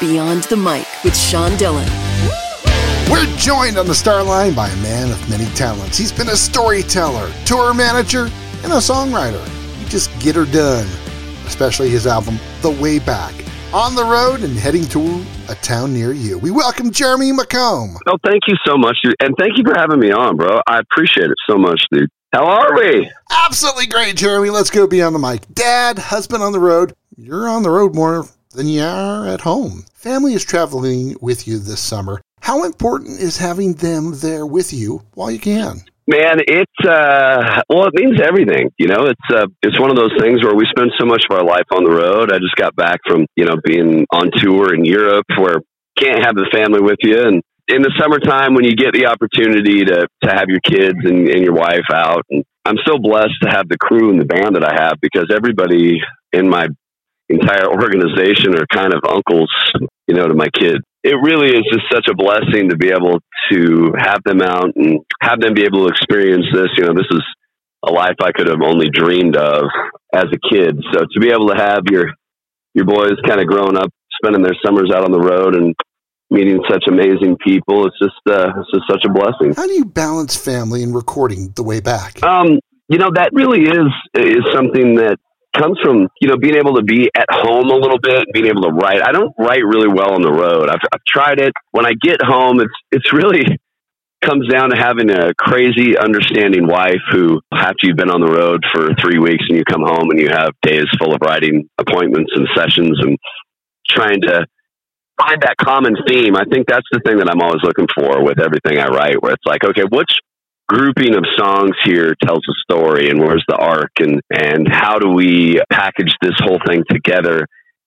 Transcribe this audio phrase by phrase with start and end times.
[0.00, 1.88] Beyond the Mic with Sean Dillon.
[3.10, 5.98] We're joined on the star line by a man of many talents.
[5.98, 8.28] He's been a storyteller, tour manager,
[8.62, 9.44] and a songwriter.
[9.76, 10.86] He just get her done,
[11.46, 13.34] especially his album, The Way Back.
[13.72, 16.38] On the road and heading to a town near you.
[16.38, 17.96] We welcome Jeremy McComb.
[18.06, 19.16] Oh, thank you so much, dude.
[19.18, 20.60] And thank you for having me on, bro.
[20.68, 22.08] I appreciate it so much, dude.
[22.32, 23.10] How are we?
[23.32, 24.50] Absolutely great, Jeremy.
[24.50, 25.42] Let's go beyond the mic.
[25.52, 26.94] Dad, husband on the road.
[27.16, 28.26] You're on the road more
[28.58, 29.84] than you are at home.
[29.94, 32.20] Family is traveling with you this summer.
[32.40, 35.82] How important is having them there with you while you can?
[36.08, 38.70] Man, it's uh well it means everything.
[38.78, 41.36] You know, it's uh it's one of those things where we spend so much of
[41.36, 42.32] our life on the road.
[42.32, 45.60] I just got back from, you know, being on tour in Europe where
[45.96, 49.84] can't have the family with you and in the summertime when you get the opportunity
[49.84, 53.50] to to have your kids and, and your wife out and I'm so blessed to
[53.50, 56.00] have the crew and the band that I have because everybody
[56.32, 56.68] in my
[57.28, 59.50] entire organization are kind of uncles,
[60.06, 63.20] you know, to my kids it really is just such a blessing to be able
[63.50, 66.68] to have them out and have them be able to experience this.
[66.76, 67.22] You know, this is
[67.86, 69.64] a life I could have only dreamed of
[70.12, 70.76] as a kid.
[70.92, 72.06] So to be able to have your
[72.74, 73.90] your boys kind of growing up,
[74.22, 75.74] spending their summers out on the road and
[76.30, 79.54] meeting such amazing people, it's just uh, it's just such a blessing.
[79.54, 82.22] How do you balance family and recording the way back?
[82.22, 85.18] Um, you know, that really is is something that
[85.56, 88.62] comes from you know being able to be at home a little bit, being able
[88.62, 89.02] to write.
[89.02, 90.68] I don't write really well on the road.
[90.68, 91.52] I've, I've tried it.
[91.72, 93.42] When I get home, it's it's really
[94.24, 98.64] comes down to having a crazy, understanding wife who, after you've been on the road
[98.72, 102.32] for three weeks and you come home and you have days full of writing appointments
[102.34, 103.16] and sessions and
[103.88, 104.44] trying to
[105.20, 106.36] find that common theme.
[106.36, 109.32] I think that's the thing that I'm always looking for with everything I write, where
[109.32, 110.10] it's like, okay, which
[110.68, 115.08] grouping of songs here tells a story and where's the arc and and how do
[115.08, 117.46] we package this whole thing together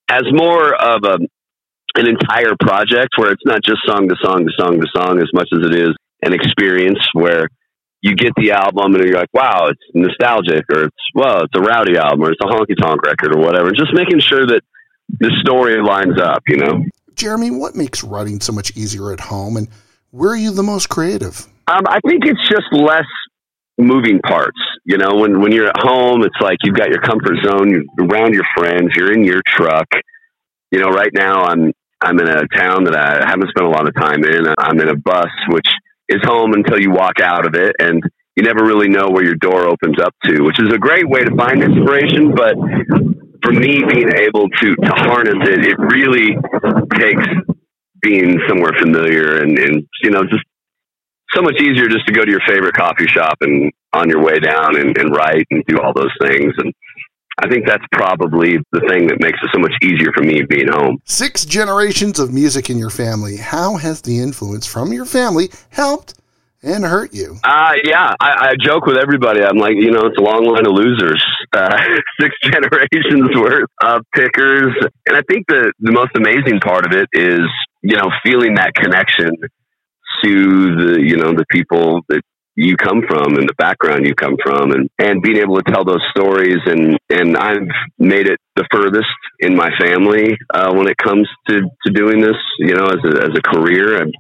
[0.10, 1.18] as more of a
[1.96, 5.30] an entire project where it's not just song to song to song to song as
[5.34, 7.48] much as it is an experience where
[8.02, 11.62] you get the album and you're like, wow, it's nostalgic or it's well, it's a
[11.62, 13.72] rowdy album or it's a honky tonk record or whatever.
[13.72, 14.62] Just making sure that
[15.20, 16.84] the story lines up, you know.
[17.16, 19.68] Jeremy, what makes writing so much easier at home and
[20.12, 21.46] where are you the most creative?
[21.72, 23.08] Um, I think it's just less
[23.78, 24.60] moving parts.
[24.84, 27.70] You know, when when you're at home, it's like you've got your comfort zone.
[27.72, 28.92] You're around your friends.
[28.96, 29.88] You're in your truck.
[30.72, 31.72] You know, right now I'm
[32.02, 34.48] I'm in a town that I haven't spent a lot of time in.
[34.58, 35.68] I'm in a bus, which
[36.10, 38.04] is home until you walk out of it, and
[38.36, 41.24] you never really know where your door opens up to, which is a great way
[41.24, 42.36] to find inspiration.
[42.36, 42.56] But
[43.44, 46.36] for me, being able to to harness it, it really
[47.00, 47.24] takes
[48.02, 50.44] being somewhere familiar and, and you know just
[51.34, 54.40] so much easier just to go to your favorite coffee shop and on your way
[54.40, 56.54] down and, and write and do all those things.
[56.58, 56.74] And
[57.40, 60.68] I think that's probably the thing that makes it so much easier for me being
[60.70, 61.02] home.
[61.06, 63.38] Six generations of music in your family.
[63.38, 66.14] How has the influence from your family helped
[66.62, 67.38] and hurt you?
[67.44, 69.42] Uh, yeah, I, I joke with everybody.
[69.42, 71.24] I'm like, you know, it's a long line of losers.
[71.52, 71.78] Uh,
[72.20, 74.76] six generations worth of pickers.
[75.08, 77.42] And I think the, the most amazing part of it is,
[77.82, 79.32] you know, feeling that connection
[80.24, 82.22] to the you know the people that
[82.56, 85.86] you come from and the background you come from and and being able to tell
[85.86, 86.60] those stories.
[86.66, 87.68] And and I've
[87.98, 89.08] made it the furthest
[89.40, 93.24] in my family uh, when it comes to to doing this you know as a,
[93.24, 94.02] as a career.
[94.02, 94.14] And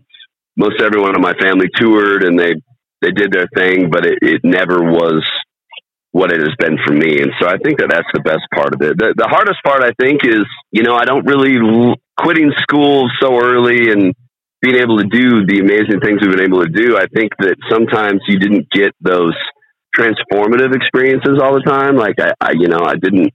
[0.58, 2.56] most everyone in my family toured and they
[3.02, 5.26] they did their thing but it, it never was
[6.12, 7.22] what it has been for me.
[7.22, 8.98] And so I think that that's the best part of it.
[9.00, 13.10] The, the hardest part I think is you know I don't really l- quitting school
[13.22, 14.14] so early and
[14.62, 17.58] being able to do the amazing things we've been able to do, I think that
[17.70, 19.36] sometimes you didn't get those
[19.98, 21.96] transformative experiences all the time.
[21.96, 23.34] Like I, I, you know, I didn't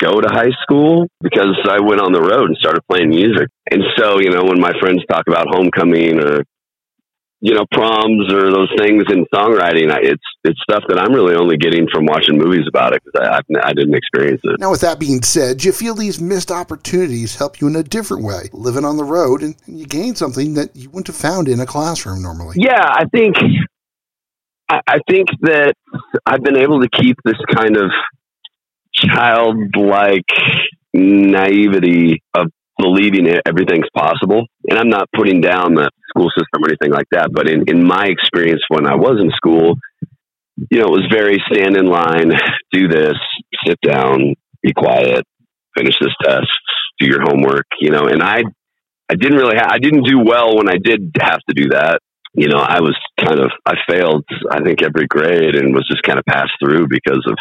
[0.00, 3.48] go to high school because I went on the road and started playing music.
[3.70, 6.44] And so, you know, when my friends talk about homecoming or
[7.44, 9.94] you know, proms or those things in songwriting.
[10.02, 13.36] It's it's stuff that I'm really only getting from watching movies about it because I,
[13.36, 14.58] I, I didn't experience it.
[14.58, 17.82] Now, with that being said, do you feel these missed opportunities help you in a
[17.82, 21.16] different way, living on the road, and, and you gain something that you wouldn't have
[21.16, 22.56] found in a classroom normally?
[22.58, 23.36] Yeah, I think
[24.70, 25.74] I, I think that
[26.24, 27.90] I've been able to keep this kind of
[28.94, 30.24] childlike
[30.94, 32.46] naivety of
[32.78, 34.46] believing it, everything's possible.
[34.68, 37.86] And I'm not putting down the school system or anything like that, but in, in
[37.86, 39.76] my experience when I was in school,
[40.70, 42.30] you know, it was very stand in line,
[42.72, 43.14] do this,
[43.66, 45.24] sit down, be quiet,
[45.76, 46.46] finish this test,
[46.98, 48.42] do your homework, you know, and I,
[49.10, 51.98] I didn't really, ha- I didn't do well when I did have to do that.
[52.36, 56.02] You know, I was kind of, I failed, I think every grade and was just
[56.02, 57.36] kind of passed through because of,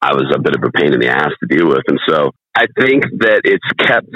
[0.00, 1.82] I was a bit of a pain in the ass to deal with.
[1.88, 4.10] And so I think that it's kept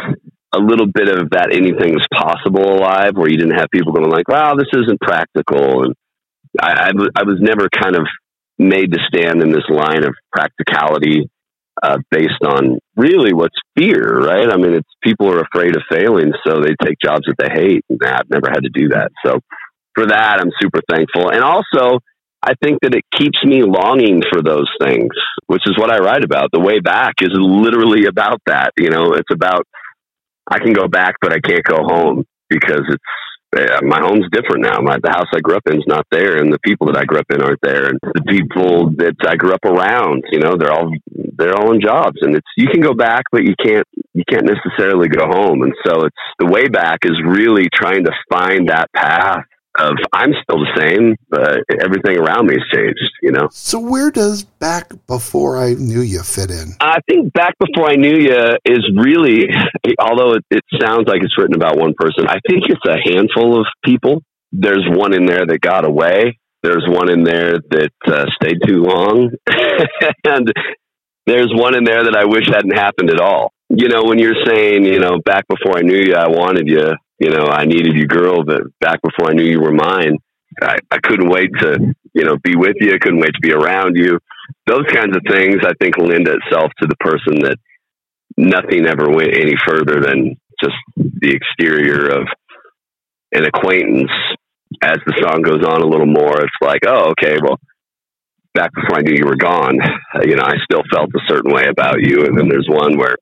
[0.55, 4.29] a little bit of that anything's possible alive where you didn't have people going like,
[4.29, 5.85] wow, this isn't practical.
[5.85, 5.95] And
[6.61, 8.07] I, I, I was never kind of
[8.59, 11.31] made to stand in this line of practicality
[11.83, 14.49] uh, based on really what's fear, right?
[14.53, 17.85] I mean, it's people are afraid of failing, so they take jobs that they hate.
[17.89, 19.11] And I've never had to do that.
[19.25, 19.41] So
[19.95, 21.31] for that, I'm super thankful.
[21.31, 21.99] And also,
[22.43, 25.11] I think that it keeps me longing for those things,
[25.47, 26.51] which is what I write about.
[26.53, 28.73] The way back is literally about that.
[28.77, 29.65] You know, it's about
[30.51, 33.05] I can go back, but I can't go home because it's
[33.83, 34.81] my home's different now.
[34.81, 37.05] My the house I grew up in is not there, and the people that I
[37.05, 40.57] grew up in aren't there, and the people that I grew up around, you know,
[40.57, 40.91] they're all
[41.37, 44.47] they're all in jobs, and it's you can go back, but you can't you can't
[44.47, 48.91] necessarily go home, and so it's the way back is really trying to find that
[48.97, 49.45] path
[49.79, 53.49] of I'm still the same, but everything around me has changed, you know.
[53.51, 56.75] So where does back before I knew you fit in?
[56.81, 59.49] I think back before I knew you is really,
[59.99, 63.61] although it, it sounds like it's written about one person, I think it's a handful
[63.61, 64.23] of people.
[64.53, 66.39] There's one in there that got away.
[66.63, 69.31] There's one in there that uh, stayed too long,
[70.25, 70.53] and
[71.27, 73.53] there's one in there that I wish hadn't happened at all.
[73.69, 76.95] You know, when you're saying, you know, back before I knew you, I wanted you
[77.23, 80.19] you know, I needed you, girl, but back before I knew you were mine,
[80.61, 82.93] I, I couldn't wait to, you know, be with you.
[82.93, 84.19] I couldn't wait to be around you.
[84.67, 87.57] Those kinds of things, I think, lend itself to the person that
[88.37, 92.27] nothing ever went any further than just the exterior of
[93.31, 94.11] an acquaintance.
[94.83, 97.61] As the song goes on a little more, it's like, oh, okay, well,
[98.53, 99.79] back before I knew you were gone,
[100.25, 102.25] you know, I still felt a certain way about you.
[102.25, 103.15] And then there's one where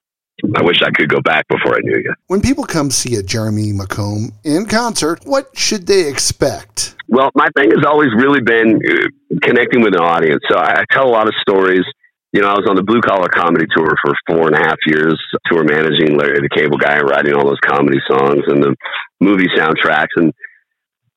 [0.56, 2.14] I wish I could go back before I knew you.
[2.26, 6.96] When people come see a Jeremy McComb in concert, what should they expect?
[7.08, 10.42] Well, my thing has always really been uh, connecting with an audience.
[10.48, 11.84] So I tell a lot of stories.
[12.32, 14.78] You know, I was on the blue collar comedy tour for four and a half
[14.86, 15.18] years,
[15.50, 18.76] tour managing Larry the Cable Guy and writing all those comedy songs and the
[19.18, 20.14] movie soundtracks.
[20.14, 20.32] And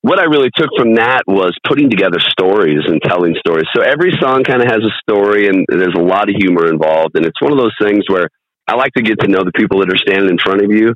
[0.01, 3.69] what I really took from that was putting together stories and telling stories.
[3.75, 7.15] So every song kind of has a story and there's a lot of humor involved.
[7.15, 8.27] And it's one of those things where
[8.67, 10.93] I like to get to know the people that are standing in front of you.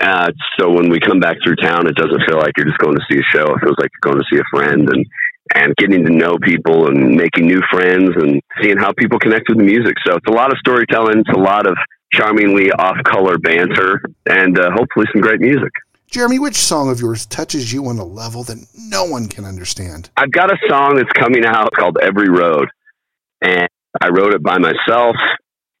[0.00, 2.96] Uh, so when we come back through town, it doesn't feel like you're just going
[2.96, 3.54] to see a show.
[3.54, 5.06] It feels like you're going to see a friend and,
[5.54, 9.58] and getting to know people and making new friends and seeing how people connect with
[9.58, 9.94] the music.
[10.04, 11.20] So it's a lot of storytelling.
[11.20, 11.76] It's a lot of
[12.12, 15.70] charmingly off color banter and uh, hopefully some great music.
[16.08, 20.10] Jeremy, which song of yours touches you on a level that no one can understand?
[20.16, 22.68] I've got a song that's coming out called Every Road.
[23.42, 23.68] And
[24.00, 25.16] I wrote it by myself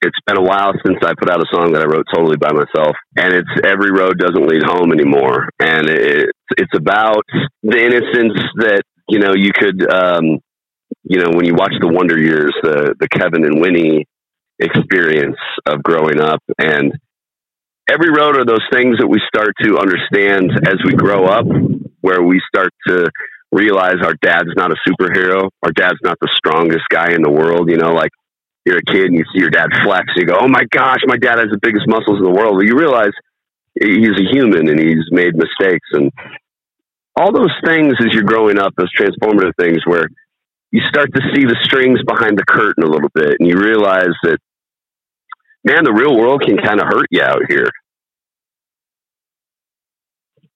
[0.04, 2.52] it's been a while since I put out a song that I wrote totally by
[2.52, 7.24] myself, and it's every road doesn't lead home anymore, and it's about
[7.62, 10.38] the innocence that you know you could, um,
[11.04, 14.06] you know, when you watch the Wonder Years, the the Kevin and Winnie
[14.58, 16.92] experience of growing up, and
[17.88, 21.46] every road are those things that we start to understand as we grow up,
[22.02, 23.08] where we start to
[23.52, 27.70] realize our dad's not a superhero, our dad's not the strongest guy in the world,
[27.70, 28.10] you know, like
[28.64, 31.16] you're a kid and you see your dad flex, you go, "Oh my gosh, my
[31.16, 33.12] dad has the biggest muscles in the world." Well, you realize
[33.78, 36.10] he's a human and he's made mistakes, and
[37.16, 40.08] all those things as you're growing up, those transformative things, where
[40.70, 44.14] you start to see the strings behind the curtain a little bit, and you realize
[44.24, 44.38] that,
[45.64, 47.70] man, the real world can kind of hurt you out here.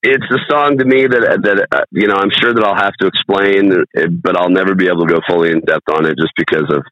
[0.03, 2.95] It's a song to me that that uh, you know I'm sure that I'll have
[3.01, 3.85] to explain,
[4.23, 6.83] but I'll never be able to go fully in depth on it just because of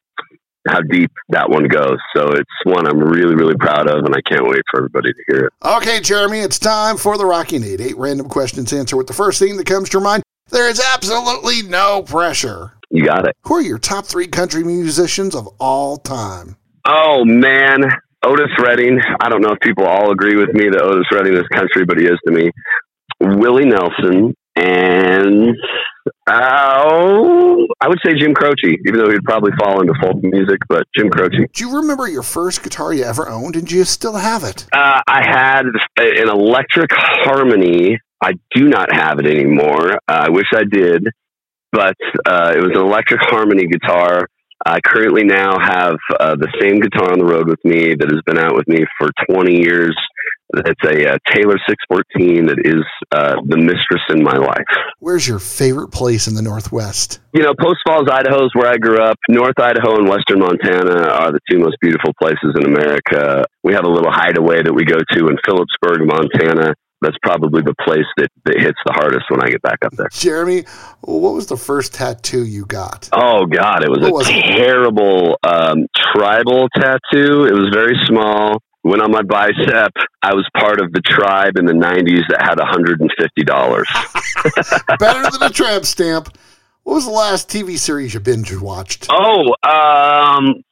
[0.69, 1.99] how deep that one goes.
[2.15, 5.23] So it's one I'm really, really proud of, and I can't wait for everybody to
[5.29, 5.53] hear it.
[5.65, 7.81] Okay, Jeremy, it's time for the Rocky Nate.
[7.81, 8.73] Eight random questions.
[8.73, 10.23] Answer with the first thing that comes to your mind.
[10.51, 12.73] There is absolutely no pressure.
[12.91, 13.37] You got it.
[13.45, 16.57] Who are your top three country musicians of all time?
[16.87, 17.81] Oh man,
[18.23, 19.01] Otis Redding.
[19.21, 21.99] I don't know if people all agree with me that Otis Redding is country, but
[21.99, 22.51] he is to me.
[23.21, 25.57] Willie Nelson and
[26.29, 30.87] Oh, I would say Jim Croce, even though he'd probably fall into folk music, but
[30.97, 31.47] Jim Croce.
[31.53, 34.67] Do you remember your first guitar you ever owned, and do you still have it?
[34.73, 35.67] Uh, I had
[35.99, 37.99] an electric harmony.
[38.21, 39.95] I do not have it anymore.
[40.09, 41.07] Uh, I wish I did,
[41.71, 41.97] but
[42.27, 44.27] uh, it was an electric harmony guitar.
[44.65, 48.21] I currently now have uh, the same guitar on the road with me that has
[48.27, 49.97] been out with me for 20 years.
[50.55, 54.65] It's a uh, Taylor 614 that is uh, the mistress in my life.
[55.01, 57.21] Where's your favorite place in the Northwest?
[57.35, 59.19] You know, Post Falls, Idaho is where I grew up.
[59.29, 63.45] North Idaho and Western Montana are the two most beautiful places in America.
[63.65, 66.75] We have a little hideaway that we go to in Philipsburg, Montana.
[67.03, 70.09] That's probably the place that, that hits the hardest when I get back up there.
[70.13, 70.65] Jeremy,
[71.03, 73.11] what was the first tattoo you got?
[73.13, 73.85] Oh, God.
[73.85, 77.45] It was what a was terrible um, tribal tattoo.
[77.45, 81.67] It was very small when on my bicep, I was part of the tribe in
[81.67, 84.99] the 90s that had $150.
[84.99, 86.39] Better than a tramp stamp.
[86.85, 89.09] What was the last TV series you binge watched?
[89.11, 90.63] Oh, um,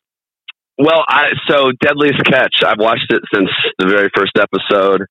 [0.79, 2.63] well, I, so Deadliest Catch.
[2.65, 5.07] I've watched it since the very first episode.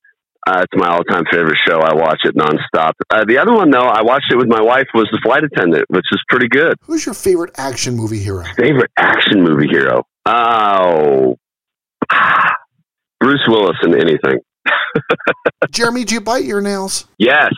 [0.47, 1.79] Uh, it's my all-time favorite show.
[1.79, 2.93] I watch it nonstop.
[3.09, 4.87] Uh, the other one, though, I watched it with my wife.
[4.93, 6.77] Was The Flight Attendant, which is pretty good.
[6.83, 8.45] Who's your favorite action movie hero?
[8.55, 10.05] Favorite action movie hero?
[10.25, 11.37] Oh,
[13.23, 14.39] Bruce Willis in anything.
[15.71, 17.05] Jeremy, do you bite your nails?
[17.17, 17.53] Yes.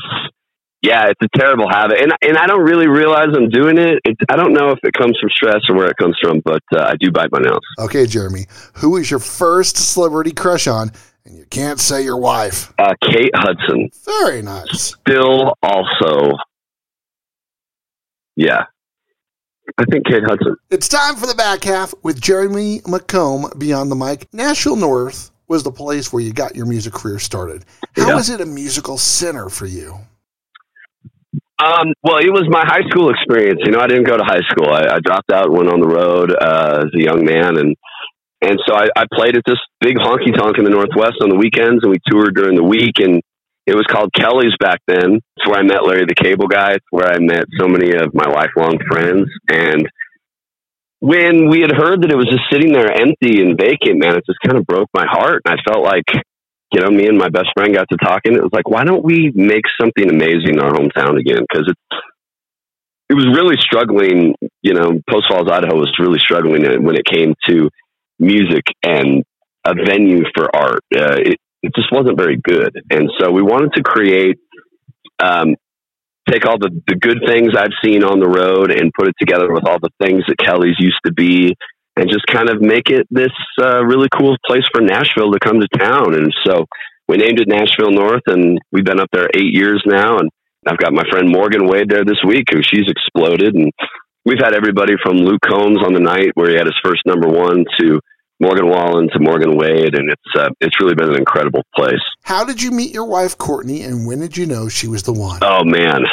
[0.83, 3.97] Yeah, it's a terrible habit, and and I don't really realize I'm doing it.
[4.05, 6.61] It's, I don't know if it comes from stress or where it comes from, but
[6.75, 7.63] uh, I do bite my nails.
[7.79, 8.45] Okay, Jeremy,
[8.75, 10.91] who is your first celebrity crush on?
[11.25, 12.71] And you can't say your wife.
[12.77, 13.89] Uh, Kate Hudson.
[14.05, 14.93] Very nice.
[14.93, 16.33] Still, also,
[18.35, 18.65] yeah,
[19.79, 20.55] I think Kate Hudson.
[20.69, 24.31] It's time for the back half with Jeremy McComb beyond the mic.
[24.31, 27.65] Nashville North was the place where you got your music career started.
[27.95, 28.15] How Yeah.
[28.15, 29.95] was it a musical center for you?
[31.63, 33.61] Um, well, it was my high school experience.
[33.63, 34.69] You know, I didn't go to high school.
[34.73, 37.75] I, I dropped out, went on the road uh, as a young man, and
[38.41, 41.35] and so I, I played at this big honky tonk in the Northwest on the
[41.37, 42.99] weekends, and we toured during the week.
[42.99, 43.21] And
[43.65, 45.15] it was called Kelly's back then.
[45.37, 46.73] It's where I met Larry the Cable Guy.
[46.73, 49.25] It's where I met so many of my lifelong friends.
[49.49, 49.87] And
[51.05, 54.25] when we had heard that it was just sitting there empty and vacant, man, it
[54.25, 55.43] just kind of broke my heart.
[55.45, 56.05] And I felt like
[56.75, 58.33] you know, me and my best friend got to talking.
[58.33, 61.45] It was like, why don't we make something amazing in our hometown again?
[61.49, 61.77] Because it,
[63.09, 64.35] it was really struggling.
[64.61, 67.69] You know, Post Falls, Idaho was really struggling when it came to
[68.19, 69.23] music and
[69.65, 70.83] a venue for art.
[70.93, 72.75] Uh, it, it just wasn't very good.
[72.89, 74.37] And so we wanted to create,
[75.19, 75.55] um,
[76.29, 79.53] take all the, the good things I've seen on the road and put it together
[79.53, 81.55] with all the things that Kelly's used to be
[81.95, 85.59] and just kind of make it this uh, really cool place for Nashville to come
[85.59, 86.13] to town.
[86.15, 86.65] And so
[87.07, 90.17] we named it Nashville North, and we've been up there eight years now.
[90.17, 90.29] And
[90.67, 93.55] I've got my friend Morgan Wade there this week, who she's exploded.
[93.55, 93.71] And
[94.25, 97.29] we've had everybody from Luke Combs on the night where he had his first number
[97.29, 97.99] one to
[98.39, 102.01] Morgan Wallen to Morgan Wade, and it's uh, it's really been an incredible place.
[102.23, 105.13] How did you meet your wife, Courtney, and when did you know she was the
[105.13, 105.39] one?
[105.41, 106.03] Oh man!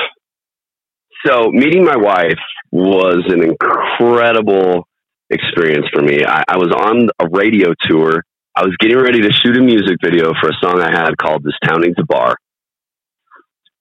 [1.27, 2.39] So meeting my wife
[2.71, 4.87] was an incredible
[5.31, 6.25] experience for me.
[6.25, 8.23] I, I was on a radio tour.
[8.55, 11.43] I was getting ready to shoot a music video for a song I had called
[11.43, 12.37] "This Town Needs a Bar."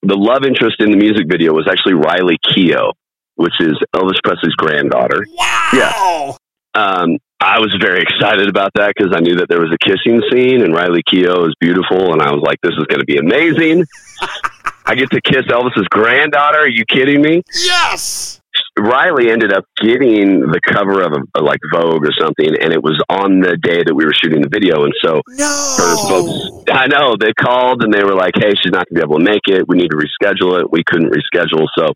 [0.02, 2.92] The love interest in the music video was actually Riley Keough,
[3.36, 5.24] which is Elvis Presley's granddaughter.
[5.36, 5.70] Wow!
[5.72, 6.32] Yeah.
[6.74, 10.22] Um, I was very excited about that because I knew that there was a kissing
[10.30, 13.18] scene, and Riley Keough is beautiful, and I was like, "This is going to be
[13.18, 13.84] amazing."
[14.86, 16.58] I get to kiss Elvis's granddaughter.
[16.58, 17.42] Are you kidding me?
[17.64, 18.40] Yes!
[18.78, 23.02] Riley ended up getting the cover of a, like Vogue or something, and it was
[23.08, 24.84] on the day that we were shooting the video.
[24.84, 25.74] And so No!
[25.78, 29.06] her folks, I know they called and they were like, "Hey, she's not going to
[29.06, 29.66] be able to make it.
[29.68, 31.92] We need to reschedule it." We couldn't reschedule, so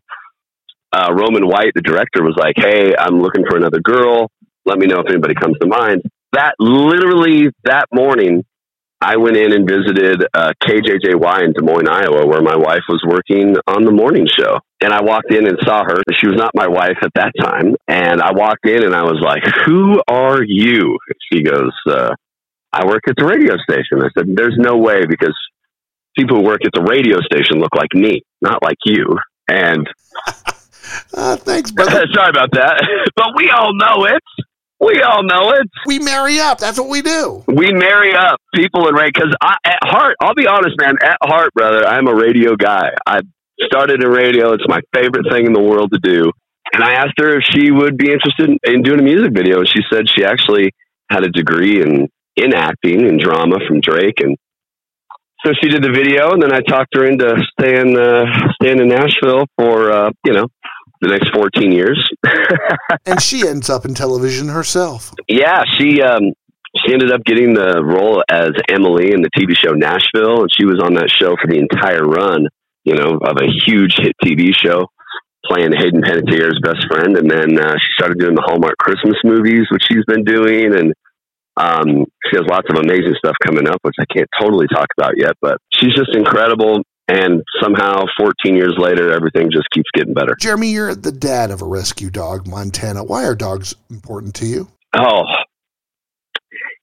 [0.93, 4.29] uh, Roman White, the director, was like, "Hey, I'm looking for another girl.
[4.67, 8.43] Let me know if anybody comes to mind." That literally that morning,
[8.99, 13.03] I went in and visited uh, KJJY in Des Moines, Iowa, where my wife was
[13.07, 14.59] working on the morning show.
[14.81, 16.01] And I walked in and saw her.
[16.17, 17.75] She was not my wife at that time.
[17.87, 20.97] And I walked in and I was like, Who are you?
[21.31, 22.13] She goes, uh,
[22.73, 24.01] I work at the radio station.
[24.01, 25.35] I said, There's no way because
[26.17, 29.05] people who work at the radio station look like me, not like you.
[29.47, 29.87] And
[31.13, 32.03] Uh, thanks, brother.
[32.13, 32.81] sorry about that.
[33.15, 34.23] but we all know it.
[34.79, 35.67] We all know it.
[35.87, 36.59] we marry up.
[36.59, 37.43] That's what we do.
[37.47, 40.95] we marry up people in radio because at heart, I'll be honest, man.
[41.01, 42.91] At heart, brother, I'm a radio guy.
[43.05, 43.21] I
[43.65, 44.53] started in radio.
[44.53, 46.31] It's my favorite thing in the world to do.
[46.73, 49.59] And I asked her if she would be interested in, in doing a music video.
[49.59, 50.71] And she said she actually
[51.09, 54.19] had a degree in, in acting and drama from Drake.
[54.19, 54.37] And
[55.43, 56.33] so she did the video.
[56.33, 58.25] And then I talked her into staying, uh,
[58.61, 60.47] staying in Nashville for, uh, you know,
[61.01, 62.07] the next 14 years.
[63.05, 65.13] And she ends up in television herself.
[65.27, 66.33] yeah, she um
[66.85, 70.65] she ended up getting the role as Emily in the TV show Nashville, and she
[70.65, 72.47] was on that show for the entire run,
[72.83, 74.87] you know, of a huge hit TV show,
[75.45, 77.17] playing Hayden Panettiere's best friend.
[77.17, 80.93] And then uh, she started doing the Hallmark Christmas movies, which she's been doing, and
[81.55, 85.17] um, she has lots of amazing stuff coming up, which I can't totally talk about
[85.17, 85.33] yet.
[85.41, 86.83] But she's just incredible.
[87.09, 90.35] And somehow, 14 years later, everything just keeps getting better.
[90.39, 93.03] Jeremy, you're the dad of a rescue dog, Montana.
[93.03, 94.67] Why are dogs important to you?
[94.93, 95.23] Oh,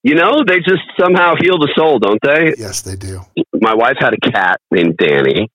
[0.05, 2.53] you know, they just somehow heal the soul, don't they?
[2.59, 3.21] Yes, they do.
[3.59, 5.49] my wife had a cat named Danny,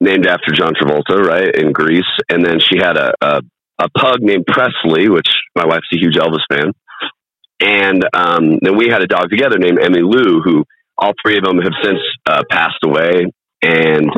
[0.00, 3.40] named after John Travolta, right in Grease, and then she had a a,
[3.80, 6.70] a pug named Presley, which my wife's a huge Elvis fan,
[7.58, 10.64] And um, then we had a dog together named Emmy Lou, who
[10.96, 13.26] all three of them have since uh, passed away.
[13.62, 14.10] And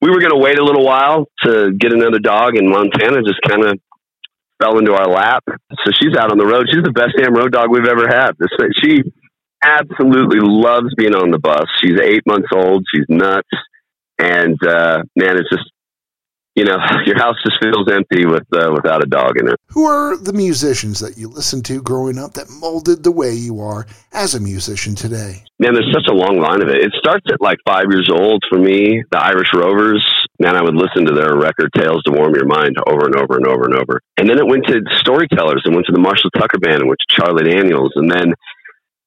[0.00, 3.40] we were going to wait a little while to get another dog, and Montana just
[3.46, 3.78] kind of
[4.60, 5.44] fell into our lap.
[5.84, 6.66] So she's out on the road.
[6.72, 8.32] She's the best damn road dog we've ever had.
[8.82, 9.02] She
[9.64, 11.66] absolutely loves being on the bus.
[11.80, 12.84] She's eight months old.
[12.94, 13.48] She's nuts.
[14.18, 15.70] And, uh, man, it's just,
[16.54, 19.56] you know, your house just feels empty with uh, without a dog in it.
[19.68, 23.60] Who are the musicians that you listened to growing up that molded the way you
[23.60, 25.44] are as a musician today?
[25.58, 26.82] Man, there's such a long line of it.
[26.82, 29.02] It starts at like five years old for me.
[29.10, 30.06] The Irish Rovers.
[30.38, 33.36] Man, I would listen to their record "Tales to Warm Your Mind" over and over
[33.36, 34.00] and over and over.
[34.16, 36.98] And then it went to storytellers and went to the Marshall Tucker Band and went
[37.08, 37.92] to Charlie Daniels.
[37.96, 38.34] And then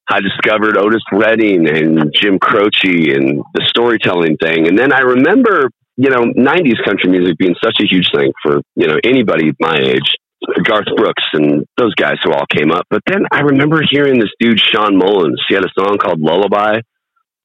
[0.09, 4.67] I discovered Otis Redding and Jim Croce and the storytelling thing.
[4.67, 8.61] And then I remember you know, 90s country music being such a huge thing for,
[8.75, 10.15] you know, anybody my age,
[10.63, 12.85] Garth Brooks and those guys who all came up.
[12.89, 15.41] But then I remember hearing this dude, Shawn Mullins.
[15.47, 16.81] He had a song called Lullaby,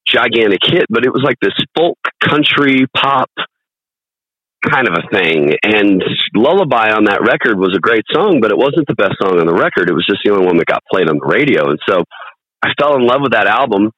[0.07, 3.31] gigantic hit, but it was like this folk country pop
[4.69, 5.55] kind of a thing.
[5.63, 6.03] And
[6.35, 9.47] Lullaby on that record was a great song, but it wasn't the best song on
[9.47, 9.89] the record.
[9.89, 11.71] It was just the only one that got played on the radio.
[11.71, 12.03] And so
[12.63, 13.91] I fell in love with that album.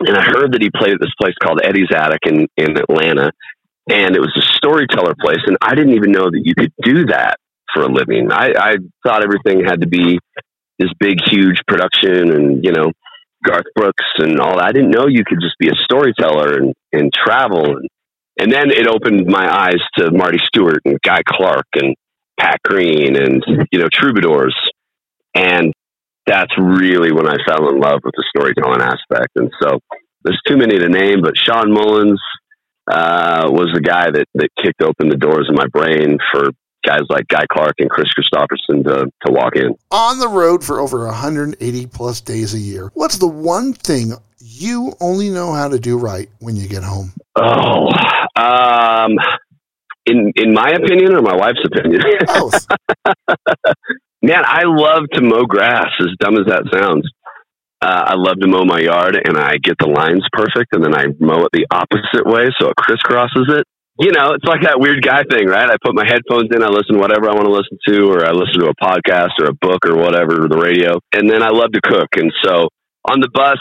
[0.00, 3.30] And I heard that he played at this place called Eddie's Attic in, in Atlanta
[3.88, 5.40] and it was a storyteller place.
[5.46, 7.36] And I didn't even know that you could do that
[7.74, 8.30] for a living.
[8.30, 8.72] I, I
[9.04, 10.18] thought everything had to be
[10.78, 12.92] this big, huge production and, you know,
[13.44, 14.66] Garth Brooks and all that.
[14.66, 17.76] I didn't know you could just be a storyteller and, and travel.
[17.76, 17.88] And,
[18.38, 21.94] and then it opened my eyes to Marty Stuart and Guy Clark and
[22.38, 24.56] Pat Green and, you know, troubadours.
[25.34, 25.72] And
[26.26, 29.30] that's really when I fell in love with the storytelling aspect.
[29.36, 29.80] And so
[30.24, 32.20] there's too many to name, but Shawn Mullins,
[32.90, 36.50] uh, was the guy that, that kicked open the doors in my brain for
[36.84, 39.74] guys like Guy Clark and Kris Kristofferson to, to walk in.
[39.90, 44.92] On the road for over 180 plus days a year, what's the one thing you
[45.00, 47.12] only know how to do right when you get home?
[47.36, 47.88] Oh,
[48.36, 49.12] um,
[50.06, 52.02] in in my opinion or my wife's opinion?
[52.26, 52.66] Both.
[54.24, 55.90] Man, I love to mow grass.
[56.00, 57.08] As dumb as that sounds,
[57.82, 60.94] uh, I love to mow my yard and I get the lines perfect and then
[60.94, 63.66] I mow it the opposite way so it crisscrosses it.
[63.98, 65.68] You know, it's like that weird guy thing, right?
[65.68, 68.24] I put my headphones in, I listen to whatever I want to listen to, or
[68.24, 71.02] I listen to a podcast or a book or whatever, the radio.
[71.12, 72.08] And then I love to cook.
[72.16, 72.70] And so
[73.10, 73.58] on the bus,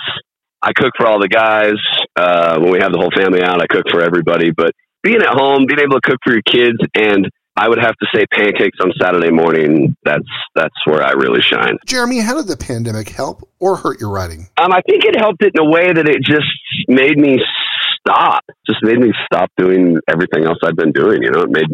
[0.61, 1.81] I cook for all the guys.
[2.15, 4.51] Uh, when we have the whole family out, I cook for everybody.
[4.55, 7.25] But being at home, being able to cook for your kids and
[7.57, 9.95] I would have to say pancakes on Saturday morning.
[10.03, 11.77] That's that's where I really shine.
[11.85, 14.47] Jeremy, how did the pandemic help or hurt your writing?
[14.57, 16.47] Um, I think it helped it in a way that it just
[16.87, 17.39] made me
[17.99, 18.43] stop.
[18.65, 21.23] Just made me stop doing everything else I've been doing.
[21.23, 21.67] You know, it made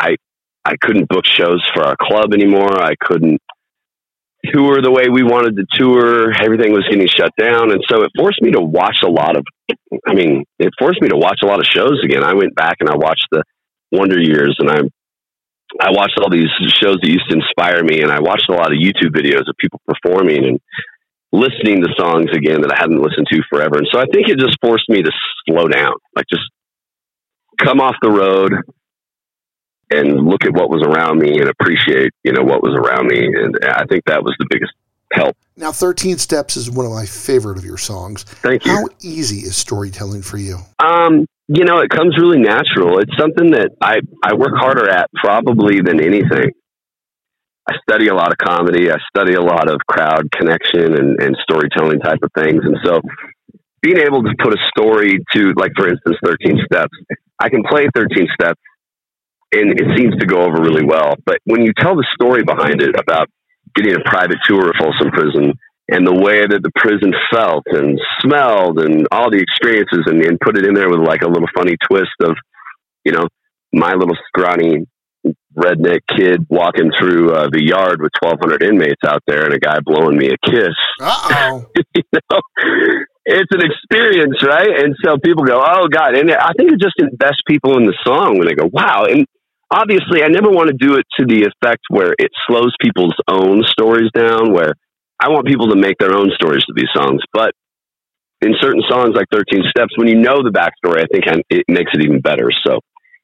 [0.00, 0.16] I
[0.64, 2.82] I couldn't book shows for our club anymore.
[2.82, 3.40] I couldn't
[4.52, 6.32] tour the way we wanted to tour.
[6.42, 9.44] Everything was getting shut down, and so it forced me to watch a lot of.
[10.06, 12.24] I mean, it forced me to watch a lot of shows again.
[12.24, 13.44] I went back and I watched the
[13.92, 14.80] Wonder Years, and I
[15.80, 18.72] I watched all these shows that used to inspire me, and I watched a lot
[18.72, 20.60] of YouTube videos of people performing and
[21.32, 23.76] listening to songs again that I hadn't listened to forever.
[23.76, 25.10] And so I think it just forced me to
[25.46, 26.44] slow down, like just
[27.58, 28.54] come off the road
[29.90, 33.26] and look at what was around me and appreciate, you know, what was around me.
[33.26, 34.72] And I think that was the biggest
[35.12, 35.36] help.
[35.56, 38.24] Now, 13 Steps is one of my favorite of your songs.
[38.24, 38.72] Thank you.
[38.72, 40.58] How easy is storytelling for you?
[40.78, 42.98] Um, you know, it comes really natural.
[42.98, 46.50] It's something that I, I work harder at probably than anything.
[47.68, 48.90] I study a lot of comedy.
[48.90, 52.62] I study a lot of crowd connection and, and storytelling type of things.
[52.64, 53.00] And so
[53.82, 56.94] being able to put a story to, like, for instance, 13 Steps,
[57.40, 58.60] I can play 13 Steps
[59.52, 61.14] and it seems to go over really well.
[61.24, 63.28] But when you tell the story behind it about
[63.74, 65.52] getting a private tour of Folsom Prison
[65.88, 70.40] and the way that the prison felt and smelled and all the experiences and, and
[70.40, 72.34] put it in there with like a little funny twist of,
[73.04, 73.28] you know,
[73.72, 74.86] my little scrawny
[75.56, 79.78] redneck kid walking through uh, the yard with 1,200 inmates out there and a guy
[79.84, 80.74] blowing me a kiss.
[81.00, 81.66] Uh-oh.
[81.94, 82.40] you know,
[83.24, 84.84] it's an experience, right?
[84.84, 86.14] And so people go, oh, God.
[86.14, 89.04] And I think it just invests people in the song when they go, wow.
[89.08, 89.26] And
[89.70, 93.62] obviously, I never want to do it to the effect where it slows people's own
[93.66, 94.74] stories down, where
[95.20, 97.20] I want people to make their own stories to these songs.
[97.32, 97.54] But
[98.42, 101.90] in certain songs like 13 Steps, when you know the backstory, I think it makes
[101.94, 102.50] it even better.
[102.66, 102.80] So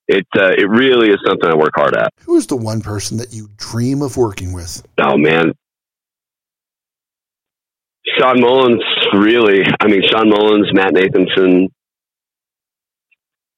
[0.09, 2.13] it uh, it really is something I work hard at.
[2.25, 4.83] Who is the one person that you dream of working with?
[4.99, 5.53] Oh man,
[8.19, 8.83] Shawn Mullins.
[9.13, 11.69] Really, I mean Shawn Mullins, Matt Nathanson,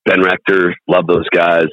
[0.05, 0.75] Ben Rector.
[0.89, 1.69] Love those guys.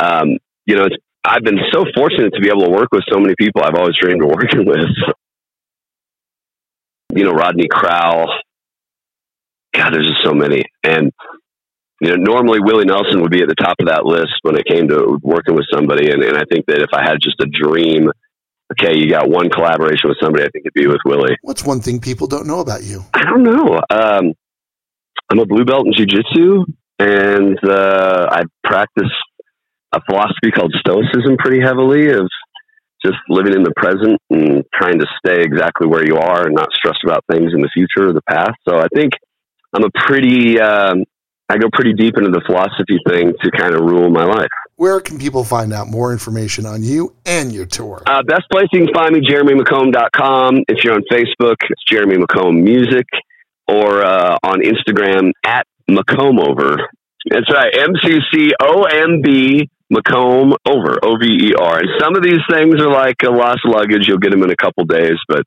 [0.00, 0.88] Um, you know,
[1.24, 3.94] I've been so fortunate to be able to work with so many people I've always
[4.00, 4.88] dreamed of working with.
[7.14, 8.28] You know, Rodney Crowell.
[9.74, 10.64] God, there's just so many.
[10.82, 11.12] And,
[12.00, 14.66] you know, normally Willie Nelson would be at the top of that list when it
[14.66, 16.10] came to working with somebody.
[16.10, 18.10] And, and I think that if I had just a dream,
[18.72, 21.36] okay, you got one collaboration with somebody, I think it'd be with Willie.
[21.42, 23.04] What's one thing people don't know about you?
[23.14, 23.80] I don't know.
[23.90, 24.32] Um,
[25.30, 26.64] I'm a blue belt in jujitsu,
[26.98, 29.10] and uh, I practice
[29.92, 32.28] a philosophy called Stoicism pretty heavily of
[33.04, 36.68] just living in the present and trying to stay exactly where you are and not
[36.72, 38.52] stressed about things in the future or the past.
[38.68, 39.12] So I think
[39.72, 41.04] I'm a pretty, um,
[41.48, 44.50] I go pretty deep into the philosophy thing to kind of rule my life.
[44.76, 48.02] Where can people find out more information on you and your tour?
[48.06, 50.64] Uh, best place you can find me, jeremymccomb.com.
[50.68, 53.06] If you're on Facebook, it's Jeremy McComb Music
[53.68, 56.76] or uh, on Instagram at McComb Over.
[57.30, 57.90] That's right, M
[59.90, 61.78] C C O M B McComb Over, O V E R.
[61.78, 64.06] And some of these things are like a lost luggage.
[64.06, 65.42] You'll get them in a couple days, but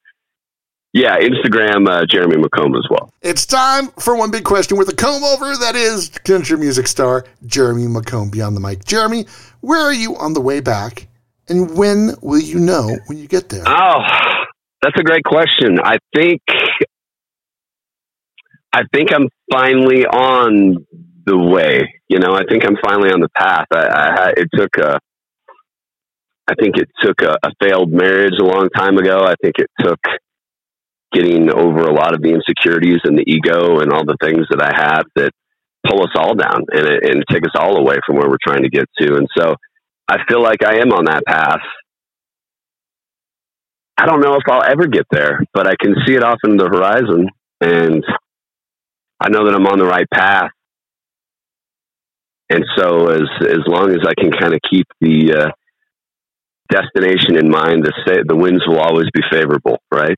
[0.93, 3.11] yeah, Instagram, uh, Jeremy McComb as well.
[3.23, 5.57] It's time for one big question with a comb over.
[5.57, 8.85] That is country music star Jeremy McComb beyond the mic.
[8.85, 9.25] Jeremy,
[9.61, 11.07] where are you on the way back?
[11.49, 13.63] And when will you know when you get there?
[13.65, 13.99] Oh,
[14.81, 15.79] that's a great question.
[15.83, 16.41] I think
[18.71, 20.85] I think I'm finally on
[21.25, 22.01] the way.
[22.09, 23.67] You know, I think I'm finally on the path.
[23.73, 24.99] I, I it took a,
[26.47, 29.23] I think it took a, a failed marriage a long time ago.
[29.23, 29.99] I think it took
[31.13, 34.61] getting over a lot of the insecurities and the ego and all the things that
[34.61, 35.31] I have that
[35.87, 38.69] pull us all down and, and take us all away from where we're trying to
[38.69, 39.15] get to.
[39.15, 39.55] And so
[40.07, 41.61] I feel like I am on that path.
[43.97, 46.57] I don't know if I'll ever get there, but I can see it off in
[46.57, 47.29] the horizon
[47.61, 48.03] and
[49.19, 50.51] I know that I'm on the right path.
[52.49, 55.51] And so as as long as I can kind of keep the uh,
[56.69, 60.17] destination in mind, the the winds will always be favorable, right?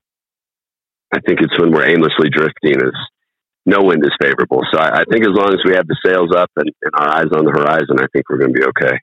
[1.14, 2.94] I think it's when we're aimlessly drifting is
[3.64, 4.62] no wind is favorable.
[4.72, 7.08] So I, I think as long as we have the sails up and, and our
[7.08, 8.98] eyes on the horizon, I think we're going to be okay.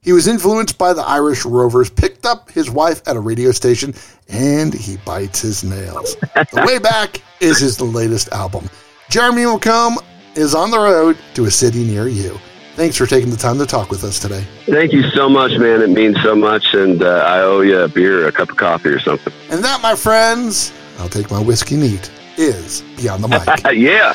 [0.00, 3.94] He was influenced by the Irish Rovers, picked up his wife at a radio station,
[4.28, 6.14] and he bites his nails.
[6.34, 8.70] the Way Back is his latest album.
[9.10, 9.96] Jeremy McComb
[10.36, 12.38] is on the road to a city near you.
[12.78, 14.46] Thanks for taking the time to talk with us today.
[14.66, 15.82] Thank you so much, man.
[15.82, 18.90] It means so much, and uh, I owe you a beer, a cup of coffee,
[18.90, 19.32] or something.
[19.50, 23.76] And that, my friends, I'll take my whiskey neat, is Beyond the Mic.
[23.76, 24.14] yeah.